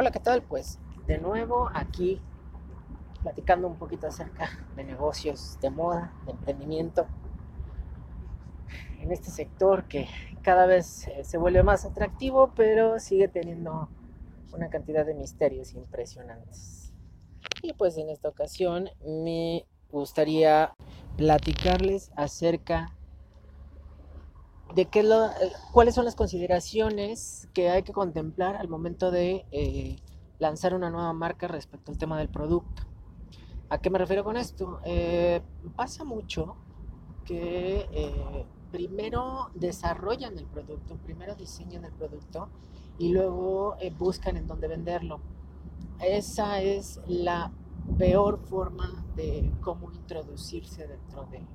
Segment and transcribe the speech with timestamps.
[0.00, 0.40] Hola, ¿qué tal?
[0.40, 2.22] Pues de nuevo aquí
[3.22, 7.06] platicando un poquito acerca de negocios, de moda, de emprendimiento
[8.98, 10.08] en este sector que
[10.40, 13.90] cada vez eh, se vuelve más atractivo, pero sigue teniendo
[14.54, 16.94] una cantidad de misterios impresionantes.
[17.60, 20.72] Y pues en esta ocasión me gustaría
[21.18, 22.96] platicarles acerca
[24.74, 29.46] de qué lo, eh, cuáles son las consideraciones que hay que contemplar al momento de
[29.50, 29.96] eh,
[30.38, 32.82] lanzar una nueva marca respecto al tema del producto.
[33.68, 34.80] ¿A qué me refiero con esto?
[34.84, 35.42] Eh,
[35.76, 36.56] pasa mucho
[37.24, 42.48] que primero desarrollan el producto, primero diseñan el producto
[42.98, 45.20] y luego buscan en dónde venderlo.
[46.00, 47.52] Esa es la
[47.98, 51.46] peor forma de cómo introducirse dentro de,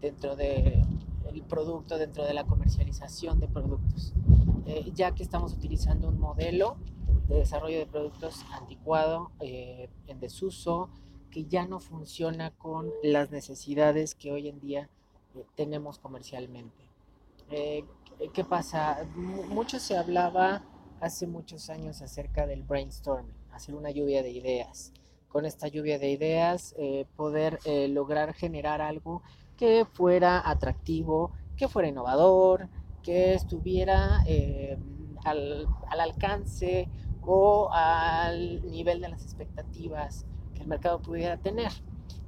[0.00, 0.84] dentro de
[1.32, 4.12] el producto, dentro de la comercialización de productos,
[4.66, 6.76] eh, ya que estamos utilizando un modelo
[7.28, 10.88] de desarrollo de productos anticuado, eh, en desuso,
[11.30, 14.88] que ya no funciona con las necesidades que hoy en día
[15.34, 16.84] eh, tenemos comercialmente.
[17.48, 19.06] ¿Qué pasa?
[19.14, 20.62] mucho se hablaba
[21.00, 24.92] hace muchos años acerca del brainstorming, hacer una lluvia de ideas.
[25.30, 26.74] Con esta lluvia de ideas,
[27.16, 29.22] poder lograr generar algo
[29.58, 32.68] que fuera atractivo, que fuera innovador,
[33.02, 34.78] que estuviera eh,
[35.24, 36.88] al, alcance
[37.22, 41.72] o al nivel de las expectativas que el mercado pudiera tener.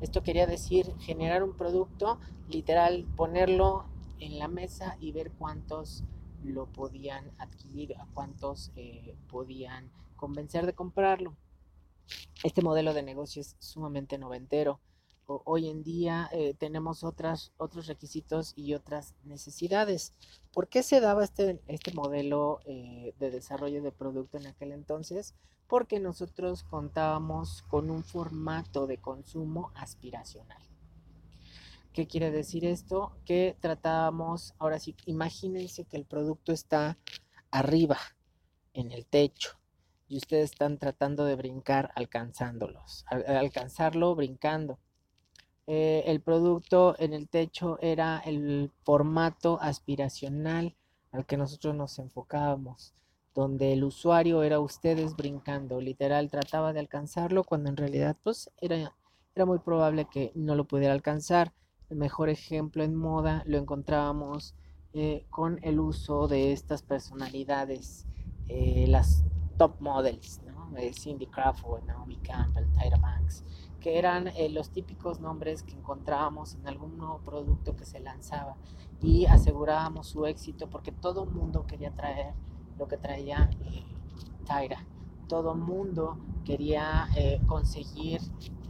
[0.00, 3.84] Esto quería decir generar un producto, literal, ponerlo
[4.18, 6.04] en la mesa y ver cuántos
[6.42, 11.36] lo podían adquirir, a cuántos eh, podían convencer de comprarlo.
[12.42, 14.80] Este modelo de negocio es sumamente noventero
[15.28, 17.52] hoy en día eh, tenemos otros
[17.86, 20.14] requisitos y otras necesidades.
[20.52, 25.34] ¿Por qué se daba este, este modelo eh, de desarrollo de producto en aquel entonces?
[25.66, 30.62] Porque nosotros contábamos con un formato de consumo aspiracional.
[31.92, 33.12] ¿Qué quiere decir esto?
[33.24, 36.96] Que tratábamos, ahora sí, imagínense que el producto está
[37.50, 37.98] arriba,
[38.72, 39.58] en el techo,
[40.06, 44.78] y ustedes están tratando de brincar alcanzándolos, alcanzarlo brincando.
[45.70, 50.74] Eh, el producto en el techo era el formato aspiracional
[51.12, 52.94] al que nosotros nos enfocábamos,
[53.34, 58.94] donde el usuario era ustedes brincando, literal trataba de alcanzarlo cuando en realidad pues era,
[59.34, 61.52] era muy probable que no lo pudiera alcanzar.
[61.90, 64.54] El mejor ejemplo en moda lo encontrábamos
[64.94, 68.06] eh, con el uso de estas personalidades,
[68.48, 69.22] eh, las
[69.58, 70.72] top models, ¿no?
[70.94, 73.44] Cindy Crawford, Naomi Campbell, Tyra Banks,
[73.80, 78.56] que eran eh, los típicos nombres que encontrábamos en algún nuevo producto que se lanzaba
[79.00, 82.34] y asegurábamos su éxito porque todo mundo quería traer
[82.78, 83.84] lo que traía eh,
[84.44, 84.84] Tyra.
[85.28, 88.20] Todo mundo quería eh, conseguir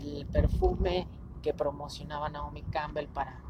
[0.00, 1.06] el perfume
[1.42, 3.42] que promocionaba Naomi Campbell para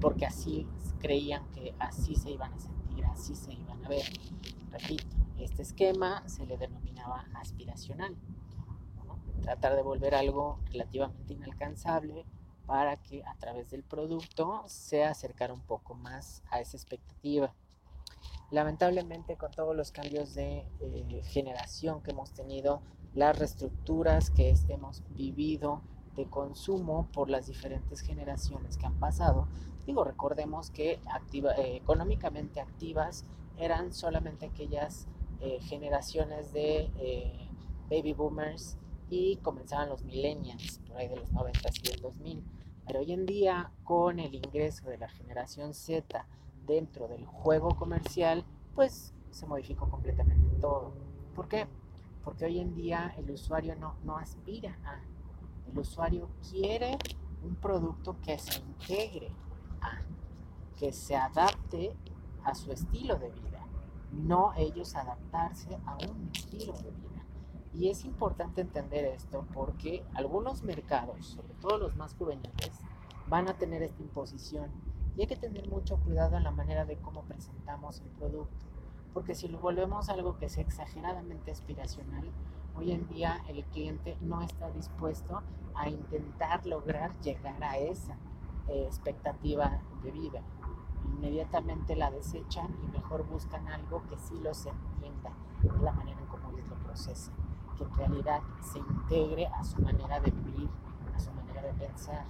[0.00, 0.68] porque así
[1.00, 4.04] creían que así se iban a sentir, así se iban a ver.
[4.70, 8.14] Repito, este esquema se le denominaba aspiracional
[9.42, 12.24] tratar de volver algo relativamente inalcanzable
[12.66, 17.54] para que a través del producto se acercara un poco más a esa expectativa.
[18.50, 22.82] Lamentablemente con todos los cambios de eh, generación que hemos tenido,
[23.14, 25.82] las reestructuras que hemos vivido
[26.16, 29.48] de consumo por las diferentes generaciones que han pasado,
[29.86, 33.24] digo, recordemos que eh, económicamente activas
[33.58, 35.06] eran solamente aquellas
[35.40, 36.90] eh, generaciones de
[37.88, 38.76] baby boomers
[39.08, 42.44] y comenzaban los millennials, por ahí de los 90 y del 2000.
[42.86, 46.26] Pero hoy en día, con el ingreso de la generación Z
[46.66, 48.44] dentro del juego comercial,
[48.74, 50.92] pues se modificó completamente todo.
[51.34, 51.66] ¿Por qué?
[52.24, 55.00] Porque hoy en día el usuario no, no aspira a,
[55.70, 56.98] el usuario quiere
[57.42, 59.30] un producto que se integre
[59.80, 60.00] a,
[60.76, 61.96] que se adapte
[62.44, 63.66] a su estilo de vida,
[64.12, 67.15] no ellos adaptarse a un estilo de vida.
[67.74, 72.80] Y es importante entender esto porque algunos mercados, sobre todo los más juveniles,
[73.28, 74.70] van a tener esta imposición.
[75.16, 78.66] Y hay que tener mucho cuidado en la manera de cómo presentamos el producto.
[79.14, 82.30] Porque si lo volvemos algo que es exageradamente aspiracional,
[82.76, 85.42] hoy en día el cliente no está dispuesto
[85.74, 88.16] a intentar lograr llegar a esa
[88.68, 90.42] eh, expectativa de vida.
[91.14, 95.32] Inmediatamente la desechan y mejor buscan algo que sí los entienda,
[95.80, 97.45] la manera en cómo ellos lo procesan
[97.76, 100.68] que en realidad se integre a su manera de vivir,
[101.14, 102.24] a su manera de pensar.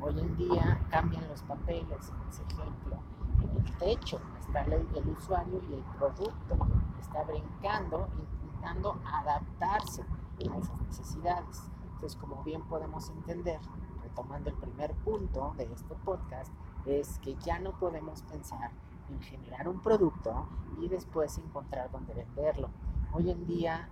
[0.00, 2.98] Hoy en día cambian los papeles, en ese ejemplo.
[3.42, 6.56] En el techo está el, usuario y el producto
[7.00, 11.70] está brincando, necesitando adaptarse a esas necesidades.
[11.82, 13.60] Entonces, como bien podemos entender,
[14.02, 16.52] retomando el primer punto de este podcast,
[16.84, 18.70] es que ya no podemos pensar
[19.08, 20.46] en generar un producto
[20.80, 22.70] y después encontrar dónde venderlo.
[23.18, 23.88] Hoy en día,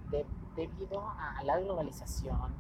[0.55, 2.53] debido a la globalización,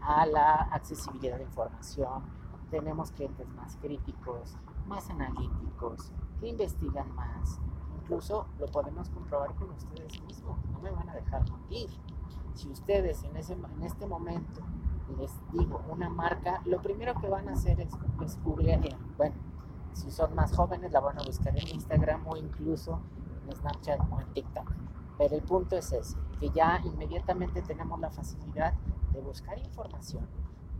[0.00, 2.22] a la accesibilidad de información,
[2.70, 7.58] tenemos clientes más críticos, más analíticos, que investigan más.
[8.00, 11.90] Incluso lo podemos comprobar con ustedes mismos, no me van a dejar mentir.
[12.54, 13.36] Si ustedes en,
[13.82, 14.60] este momento
[15.18, 18.38] les digo una marca, lo primero que van a hacer es, es.
[19.16, 19.34] Bueno,
[19.92, 23.00] si son más jóvenes, la van a buscar en Instagram o incluso
[23.44, 24.72] en Snapchat o en TikTok.
[25.18, 28.74] Pero el punto es ese, que ya inmediatamente tenemos la facilidad
[29.12, 30.26] de buscar información,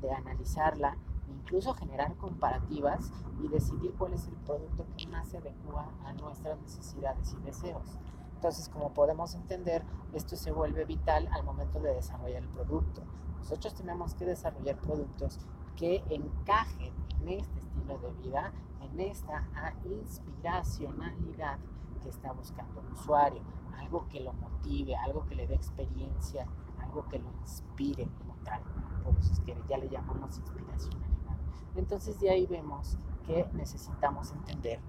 [0.00, 0.96] de analizarla,
[1.28, 3.12] incluso generar comparativas
[3.42, 7.98] y decidir cuál es el producto que más se adecua a nuestras necesidades y deseos.
[8.34, 13.02] Entonces, como podemos entender, esto se vuelve vital al momento de desarrollar el producto.
[13.38, 15.38] Nosotros tenemos que desarrollar productos
[15.76, 18.52] que encajen en este estilo de vida,
[18.82, 19.44] en esta
[19.84, 21.58] inspiracionalidad
[22.02, 23.42] que está buscando el usuario,
[23.78, 26.46] algo que lo motive, algo que le dé experiencia,
[26.80, 28.62] algo que lo inspire como tal.
[29.04, 31.36] Por eso es que ya le llamamos inspiracionalidad.
[31.76, 34.80] Entonces de ahí vemos que necesitamos entender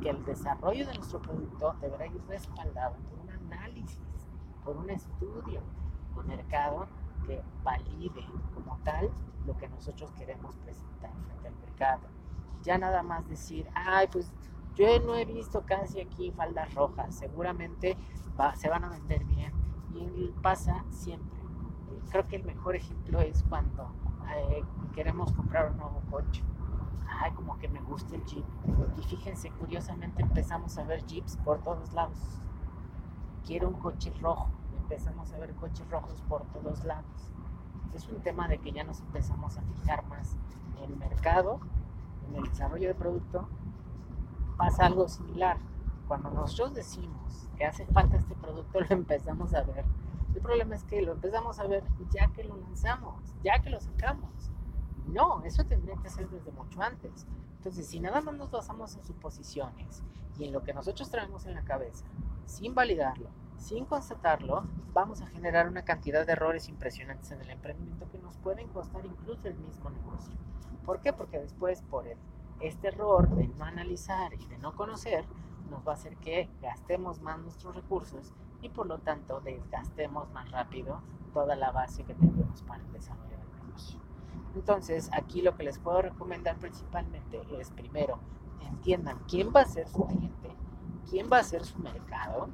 [0.00, 4.00] que el desarrollo de nuestro producto deberá ir respaldado por un análisis,
[4.64, 5.62] por un estudio
[6.16, 6.86] de mercado
[7.26, 9.10] que valide como tal
[9.46, 12.08] lo que nosotros queremos presentar frente al mercado.
[12.66, 14.30] Ya nada más decir, ay, pues
[14.74, 17.96] yo no he visto casi aquí faldas rojas, seguramente
[18.56, 19.52] se van a vender bien.
[19.94, 21.40] Y pasa siempre.
[22.10, 23.90] Creo que el mejor ejemplo es cuando
[24.36, 24.62] eh,
[24.94, 26.44] queremos comprar un nuevo coche.
[27.08, 28.44] Ay, como que me gusta el Jeep.
[28.98, 32.18] Y fíjense, curiosamente empezamos a ver Jeeps por todos lados.
[33.46, 34.50] Quiero un coche rojo
[34.86, 37.32] empezamos a ver coches rojos por todos lados.
[37.92, 40.36] Es un tema de que ya nos empezamos a fijar más
[40.78, 41.58] en el mercado,
[42.28, 43.48] en el desarrollo de producto.
[44.56, 45.58] Pasa algo similar.
[46.08, 49.84] Cuando nosotros decimos que hace falta este producto, lo empezamos a ver.
[50.34, 53.80] El problema es que lo empezamos a ver ya que lo lanzamos, ya que lo
[53.80, 54.50] sacamos.
[55.06, 57.26] No, eso tendría que ser desde mucho antes.
[57.56, 60.02] Entonces, si nada más nos basamos en suposiciones
[60.38, 62.04] y en lo que nosotros traemos en la cabeza,
[62.44, 68.08] sin validarlo, sin constatarlo, vamos a generar una cantidad de errores impresionantes en el emprendimiento
[68.10, 70.34] que nos pueden costar incluso el mismo negocio.
[70.86, 71.12] ¿Por qué?
[71.12, 72.06] Porque después por
[72.60, 75.26] este error de no analizar y de no conocer,
[75.68, 80.48] nos va a hacer que gastemos más nuestros recursos y por lo tanto desgastemos más
[80.52, 81.02] rápido
[81.34, 84.00] toda la base que tenemos para el desarrollo del negocio.
[84.54, 88.20] Entonces, aquí lo que les puedo recomendar principalmente es primero,
[88.70, 90.50] entiendan quién va a ser su cliente,
[91.10, 92.48] quién va a ser su mercado,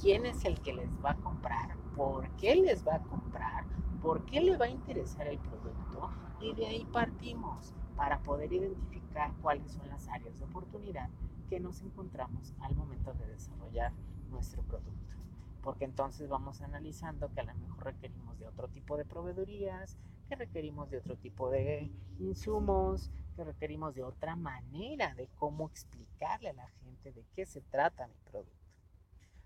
[0.00, 3.64] quién es el que les va a comprar, por qué les va a comprar,
[4.02, 6.10] por qué le va a interesar el producto
[6.40, 11.08] y de ahí partimos para poder identificar cuáles son las áreas de oportunidad
[11.48, 13.92] que nos encontramos al momento de desarrollar
[14.30, 15.14] nuestro producto.
[15.62, 19.96] Porque entonces vamos analizando que a lo mejor requerimos de otro tipo de proveedurías,
[20.28, 21.88] que requerimos de otro tipo de
[22.18, 27.60] insumos, que requerimos de otra manera de cómo explicarle a la gente de qué se
[27.60, 28.61] trata mi producto.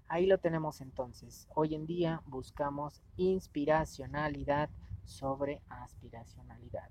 [0.09, 1.49] Ahí lo tenemos entonces.
[1.55, 4.71] Hoy en día buscamos inspiracionalidad
[5.05, 6.89] sobre aspiracionalidad.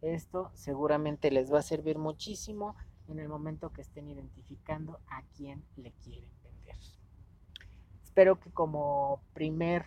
[0.00, 2.74] Esto seguramente les va a servir muchísimo
[3.08, 6.76] en el momento que estén identificando a quién le quieren vender.
[8.02, 9.84] Espero que como primer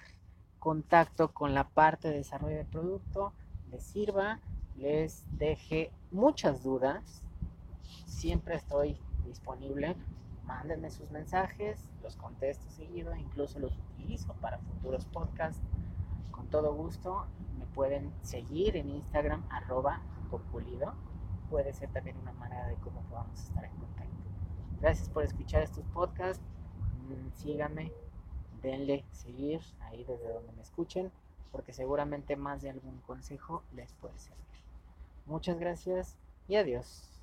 [0.59, 3.33] contacto con la parte de desarrollo de producto
[3.71, 4.39] les sirva,
[4.75, 7.23] les deje muchas dudas.
[8.05, 9.95] Siempre estoy disponible
[10.47, 15.61] mándenme sus mensajes, los contesto seguido, incluso los utilizo para futuros podcasts.
[16.31, 17.25] Con todo gusto
[17.59, 20.01] me pueden seguir en Instagram arroba
[20.31, 20.93] populido.
[21.49, 24.15] Puede ser también una manera de cómo podamos estar en contacto.
[24.79, 26.43] Gracias por escuchar estos podcasts.
[27.07, 27.91] Mm, síganme,
[28.61, 31.11] denle seguir ahí desde donde me escuchen,
[31.51, 34.45] porque seguramente más de algún consejo les puede servir.
[35.25, 36.15] Muchas gracias
[36.47, 37.16] y adiós.